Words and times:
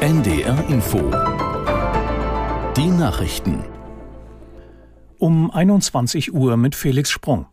NDR 0.00 0.64
Info. 0.70 0.98
Die 2.74 2.86
Nachrichten. 2.86 3.62
Um 5.18 5.50
21 5.50 6.32
Uhr 6.32 6.56
mit 6.56 6.74
Felix 6.74 7.10
Sprung. 7.10 7.46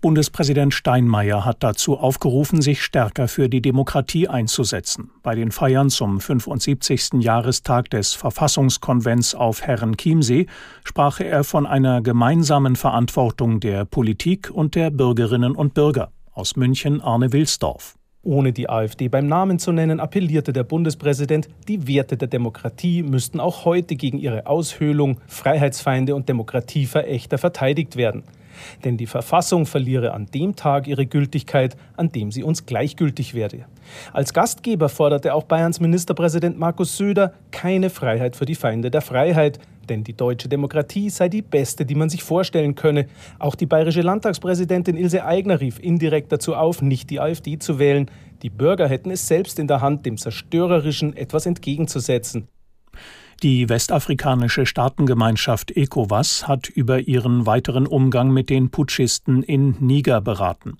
Bundespräsident 0.00 0.72
Steinmeier 0.72 1.44
hat 1.44 1.62
dazu 1.62 1.98
aufgerufen, 1.98 2.62
sich 2.62 2.82
stärker 2.82 3.28
für 3.28 3.50
die 3.50 3.60
Demokratie 3.60 4.26
einzusetzen. 4.26 5.10
Bei 5.22 5.34
den 5.34 5.50
Feiern 5.50 5.90
zum 5.90 6.18
75. 6.18 7.20
Jahrestag 7.20 7.90
des 7.90 8.14
Verfassungskonvents 8.14 9.34
auf 9.34 9.60
Herrenchiemsee 9.60 10.46
sprach 10.84 11.20
er 11.20 11.44
von 11.44 11.66
einer 11.66 12.00
gemeinsamen 12.00 12.76
Verantwortung 12.76 13.60
der 13.60 13.84
Politik 13.84 14.50
und 14.50 14.76
der 14.76 14.90
Bürgerinnen 14.90 15.54
und 15.54 15.74
Bürger. 15.74 16.10
Aus 16.32 16.56
München 16.56 17.02
Arne 17.02 17.34
Wilsdorf. 17.34 17.96
Ohne 18.24 18.52
die 18.52 18.68
AfD 18.68 19.08
beim 19.08 19.26
Namen 19.26 19.58
zu 19.58 19.72
nennen, 19.72 19.98
appellierte 19.98 20.52
der 20.52 20.62
Bundespräsident, 20.62 21.48
die 21.66 21.88
Werte 21.88 22.16
der 22.16 22.28
Demokratie 22.28 23.02
müssten 23.02 23.40
auch 23.40 23.64
heute 23.64 23.96
gegen 23.96 24.18
ihre 24.18 24.46
Aushöhlung, 24.46 25.18
Freiheitsfeinde 25.26 26.14
und 26.14 26.28
Demokratieverächter 26.28 27.36
verteidigt 27.36 27.96
werden. 27.96 28.22
Denn 28.84 28.96
die 28.96 29.06
Verfassung 29.06 29.66
verliere 29.66 30.12
an 30.12 30.26
dem 30.26 30.56
Tag 30.56 30.86
ihre 30.86 31.06
Gültigkeit, 31.06 31.76
an 31.96 32.10
dem 32.10 32.30
sie 32.30 32.42
uns 32.42 32.66
gleichgültig 32.66 33.34
werde. 33.34 33.66
Als 34.12 34.32
Gastgeber 34.32 34.88
forderte 34.88 35.34
auch 35.34 35.44
Bayerns 35.44 35.80
Ministerpräsident 35.80 36.58
Markus 36.58 36.96
Söder 36.96 37.34
keine 37.50 37.90
Freiheit 37.90 38.36
für 38.36 38.46
die 38.46 38.54
Feinde 38.54 38.90
der 38.90 39.00
Freiheit, 39.00 39.58
denn 39.88 40.04
die 40.04 40.14
deutsche 40.14 40.48
Demokratie 40.48 41.10
sei 41.10 41.28
die 41.28 41.42
beste, 41.42 41.84
die 41.84 41.94
man 41.94 42.08
sich 42.08 42.22
vorstellen 42.22 42.74
könne. 42.74 43.06
Auch 43.38 43.54
die 43.54 43.66
bayerische 43.66 44.02
Landtagspräsidentin 44.02 44.96
Ilse 44.96 45.24
Aigner 45.24 45.60
rief 45.60 45.78
indirekt 45.78 46.32
dazu 46.32 46.54
auf, 46.54 46.82
nicht 46.82 47.10
die 47.10 47.20
AfD 47.20 47.58
zu 47.58 47.78
wählen. 47.78 48.10
Die 48.42 48.50
Bürger 48.50 48.88
hätten 48.88 49.10
es 49.10 49.26
selbst 49.26 49.58
in 49.58 49.66
der 49.66 49.80
Hand, 49.80 50.06
dem 50.06 50.16
Zerstörerischen 50.16 51.16
etwas 51.16 51.46
entgegenzusetzen. 51.46 52.48
Die 53.42 53.68
westafrikanische 53.68 54.66
Staatengemeinschaft 54.66 55.72
ECOWAS 55.72 56.46
hat 56.46 56.68
über 56.68 57.00
ihren 57.00 57.44
weiteren 57.44 57.88
Umgang 57.88 58.30
mit 58.30 58.48
den 58.50 58.70
Putschisten 58.70 59.42
in 59.42 59.74
Niger 59.80 60.20
beraten. 60.20 60.76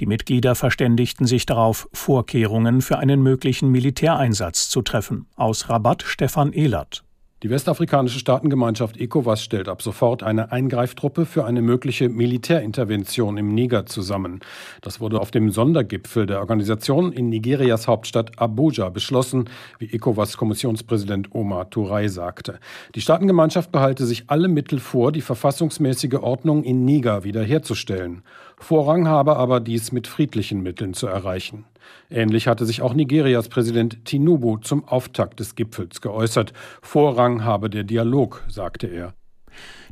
Die 0.00 0.06
Mitglieder 0.06 0.54
verständigten 0.54 1.26
sich 1.26 1.44
darauf, 1.44 1.90
Vorkehrungen 1.92 2.80
für 2.80 2.96
einen 2.96 3.22
möglichen 3.22 3.70
Militäreinsatz 3.70 4.70
zu 4.70 4.80
treffen. 4.80 5.26
Aus 5.36 5.68
Rabat 5.68 6.04
Stefan 6.04 6.54
Ehlert. 6.54 7.05
Die 7.46 7.50
westafrikanische 7.50 8.18
Staatengemeinschaft 8.18 8.96
ECOWAS 8.96 9.40
stellt 9.40 9.68
ab 9.68 9.80
sofort 9.80 10.24
eine 10.24 10.50
Eingreiftruppe 10.50 11.26
für 11.26 11.44
eine 11.44 11.62
mögliche 11.62 12.08
Militärintervention 12.08 13.38
im 13.38 13.54
Niger 13.54 13.86
zusammen. 13.86 14.40
Das 14.80 14.98
wurde 14.98 15.20
auf 15.20 15.30
dem 15.30 15.52
Sondergipfel 15.52 16.26
der 16.26 16.40
Organisation 16.40 17.12
in 17.12 17.28
Nigerias 17.28 17.86
Hauptstadt 17.86 18.36
Abuja 18.40 18.88
beschlossen, 18.88 19.48
wie 19.78 19.86
ECOWAS-Kommissionspräsident 19.92 21.28
Omar 21.36 21.70
Touray 21.70 22.08
sagte. 22.08 22.58
Die 22.96 23.00
Staatengemeinschaft 23.00 23.70
behalte 23.70 24.06
sich 24.06 24.24
alle 24.26 24.48
Mittel 24.48 24.80
vor, 24.80 25.12
die 25.12 25.20
verfassungsmäßige 25.20 26.14
Ordnung 26.14 26.64
in 26.64 26.84
Niger 26.84 27.22
wiederherzustellen. 27.22 28.24
Vorrang 28.58 29.06
habe 29.06 29.36
aber 29.36 29.60
dies 29.60 29.92
mit 29.92 30.06
friedlichen 30.06 30.62
Mitteln 30.62 30.94
zu 30.94 31.06
erreichen. 31.06 31.66
Ähnlich 32.10 32.48
hatte 32.48 32.64
sich 32.64 32.82
auch 32.82 32.94
Nigerias 32.94 33.48
Präsident 33.48 34.04
Tinubu 34.04 34.56
zum 34.58 34.84
Auftakt 34.86 35.40
des 35.40 35.54
Gipfels 35.54 36.00
geäußert. 36.00 36.52
Vorrang 36.80 37.44
habe 37.44 37.68
der 37.68 37.84
Dialog, 37.84 38.42
sagte 38.48 38.86
er. 38.86 39.14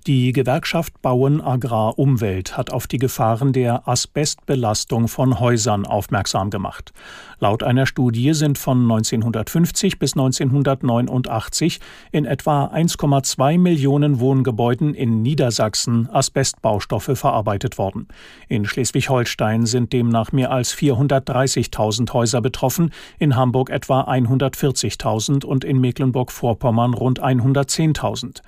Die 0.06 0.32
Gewerkschaft 0.32 1.00
Bauen 1.00 1.40
Agrar 1.40 1.98
Umwelt 1.98 2.58
hat 2.58 2.70
auf 2.70 2.86
die 2.86 2.98
Gefahren 2.98 3.54
der 3.54 3.88
Asbestbelastung 3.88 5.08
von 5.08 5.40
Häusern 5.40 5.86
aufmerksam 5.86 6.50
gemacht. 6.50 6.92
Laut 7.38 7.62
einer 7.62 7.86
Studie 7.86 8.34
sind 8.34 8.58
von 8.58 8.82
1950 8.82 9.98
bis 9.98 10.12
1989 10.12 11.80
in 12.12 12.26
etwa 12.26 12.66
1,2 12.66 13.58
Millionen 13.58 14.20
Wohngebäuden 14.20 14.92
in 14.92 15.22
Niedersachsen 15.22 16.10
Asbestbaustoffe 16.10 17.12
verarbeitet 17.14 17.78
worden. 17.78 18.06
In 18.48 18.66
Schleswig-Holstein 18.66 19.64
sind 19.64 19.94
demnach 19.94 20.32
mehr 20.32 20.50
als 20.50 20.74
430.000 20.74 22.12
Häuser 22.12 22.42
betroffen, 22.42 22.92
in 23.18 23.36
Hamburg 23.36 23.70
etwa 23.70 24.02
140.000 24.02 25.46
und 25.46 25.64
in 25.64 25.80
Mecklenburg-Vorpommern 25.80 26.92
rund 26.92 27.22
110.000. 27.22 28.42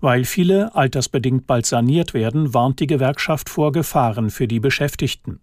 Weil 0.00 0.24
viele 0.24 0.74
Alters 0.74 1.01
altersbedingt 1.02 1.48
bald 1.48 1.66
saniert 1.66 2.14
werden, 2.14 2.54
warnt 2.54 2.78
die 2.78 2.86
Gewerkschaft 2.86 3.48
vor 3.48 3.72
Gefahren 3.72 4.30
für 4.30 4.46
die 4.46 4.60
Beschäftigten. 4.60 5.40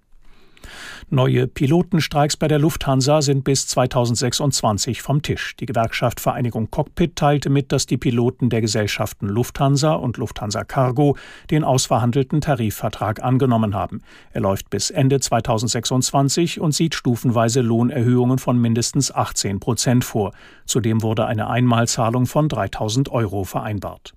Neue 1.10 1.48
Pilotenstreiks 1.48 2.38
bei 2.38 2.48
der 2.48 2.60
Lufthansa 2.60 3.22
sind 3.22 3.44
bis 3.44 3.68
2026 3.68 5.02
vom 5.02 5.22
Tisch. 5.22 5.56
Die 5.58 5.66
Gewerkschaft 5.66 6.20
Vereinigung 6.20 6.70
Cockpit 6.70 7.16
teilte 7.16 7.50
mit, 7.50 7.72
dass 7.72 7.88
die 7.88 7.98
Piloten 7.98 8.50
der 8.50 8.62
Gesellschaften 8.62 9.28
Lufthansa 9.28 9.94
und 9.94 10.18
Lufthansa 10.18 10.64
Cargo 10.64 11.18
den 11.50 11.64
ausverhandelten 11.64 12.42
Tarifvertrag 12.42 13.22
angenommen 13.22 13.74
haben. 13.74 14.02
Er 14.32 14.42
läuft 14.42 14.70
bis 14.70 14.92
Ende 14.92 15.20
2026 15.20 16.60
und 16.62 16.74
sieht 16.74 16.96
stufenweise 16.96 17.62
Lohnerhöhungen 17.62 18.38
von 18.38 18.58
mindestens 18.58 19.14
18 19.14 19.60
Prozent 19.60 20.06
vor. 20.06 20.32
Zudem 20.66 21.02
wurde 21.02 21.26
eine 21.26 21.50
Einmalzahlung 21.50 22.28
von 22.28 22.48
3000 22.48 23.10
Euro 23.10 23.44
vereinbart. 23.44 24.14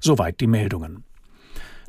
Soweit 0.00 0.40
die 0.40 0.46
Meldungen. 0.46 1.04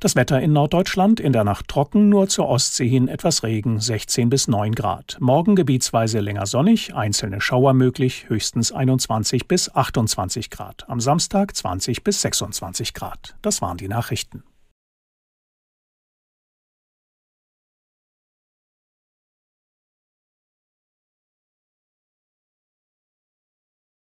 Das 0.02 0.16
Wetter 0.16 0.42
in 0.42 0.52
Norddeutschland 0.52 1.20
in 1.20 1.32
der 1.32 1.44
Nacht 1.44 1.68
trocken, 1.68 2.10
nur 2.10 2.28
zur 2.28 2.48
Ostsee 2.48 2.88
hin 2.88 3.08
etwas 3.08 3.44
Regen, 3.44 3.80
16 3.80 4.32
bis 4.32 4.48
9 4.48 4.74
Grad. 4.74 5.18
Morgen 5.20 5.56
gebietsweise 5.56 6.22
länger 6.22 6.48
sonnig, 6.48 6.96
einzelne 6.96 7.40
Schauer 7.40 7.76
möglich, 7.76 8.28
höchstens 8.28 8.72
21 8.72 9.48
bis 9.48 9.74
28 9.76 10.50
Grad. 10.50 10.90
Am 10.90 11.00
Samstag 11.00 11.56
20 11.56 12.04
bis 12.04 12.22
26 12.22 12.96
Grad. 12.96 13.36
Das 13.44 13.62
waren 13.62 13.78
die 13.78 13.88
Nachrichten. 13.88 14.44